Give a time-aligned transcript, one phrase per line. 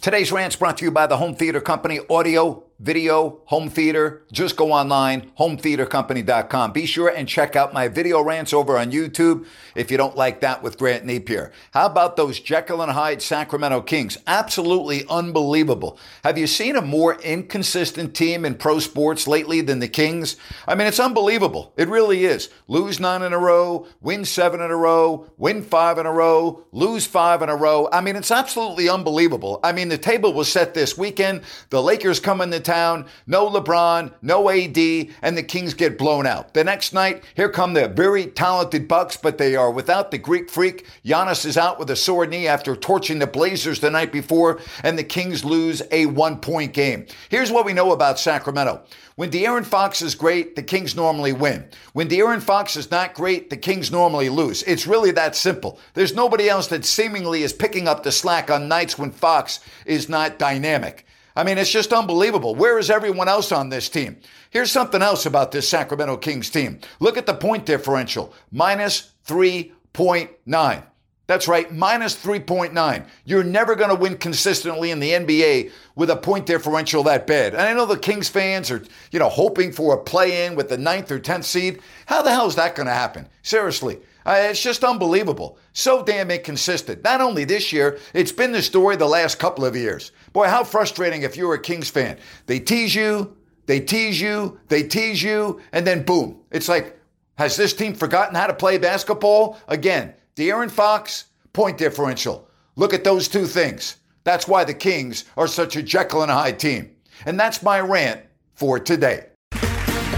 [0.00, 4.22] Today's rant's brought to you by the Home Theater Company Audio, Video, Home Theater.
[4.30, 6.72] Just go online, hometheatercompany.com.
[6.72, 10.40] Be sure and check out my video rants over on YouTube if you don't like
[10.42, 11.50] that with Grant Napier.
[11.72, 14.16] How about those Jekyll and Hyde Sacramento Kings?
[14.28, 15.98] Absolutely unbelievable.
[16.22, 20.36] Have you seen a more inconsistent team in pro sports lately than the Kings?
[20.66, 21.72] I mean, it's unbelievable.
[21.76, 22.48] It really is.
[22.68, 26.64] Lose nine in a row, win seven in a row, win five in a row,
[26.70, 27.88] lose five in a row.
[27.92, 29.58] I mean, it's absolutely unbelievable.
[29.64, 31.42] I mean, the table was set this weekend.
[31.70, 34.76] The Lakers come into town, no LeBron, no AD,
[35.22, 36.52] and the Kings get blown out.
[36.52, 40.50] The next night, here come the very talented Bucks, but they are without the Greek
[40.50, 40.86] freak.
[41.02, 44.98] Giannis is out with a sore knee after torching the Blazers the night before, and
[44.98, 47.06] the Kings lose a one point game.
[47.30, 48.82] Here's what we know about Sacramento.
[49.16, 51.68] When De'Aaron Fox is great, the Kings normally win.
[51.92, 54.62] When De'Aaron Fox is not great, the Kings normally lose.
[54.62, 55.80] It's really that simple.
[55.94, 60.08] There's nobody else that seemingly is picking up the slack on nights when Fox is
[60.08, 61.06] not dynamic.
[61.38, 62.56] I mean, it's just unbelievable.
[62.56, 64.16] Where is everyone else on this team?
[64.50, 66.80] Here's something else about this Sacramento Kings team.
[66.98, 70.82] Look at the point differential minus 3.9.
[71.28, 73.06] That's right, minus 3.9.
[73.24, 77.54] You're never going to win consistently in the NBA with a point differential that bad.
[77.54, 80.68] And I know the Kings fans are, you know, hoping for a play in with
[80.68, 81.78] the ninth or 10th seed.
[82.06, 83.28] How the hell is that going to happen?
[83.42, 84.00] Seriously.
[84.28, 85.56] Uh, it's just unbelievable.
[85.72, 87.02] So damn inconsistent.
[87.02, 90.12] Not only this year, it's been the story the last couple of years.
[90.34, 92.18] Boy, how frustrating if you're a Kings fan.
[92.44, 93.34] They tease you,
[93.64, 96.42] they tease you, they tease you, and then boom.
[96.50, 97.00] It's like,
[97.38, 99.58] has this team forgotten how to play basketball?
[99.66, 101.24] Again, De'Aaron Fox,
[101.54, 102.46] point differential.
[102.76, 103.96] Look at those two things.
[104.24, 106.94] That's why the Kings are such a Jekyll and Hyde team.
[107.24, 108.20] And that's my rant
[108.52, 109.28] for today.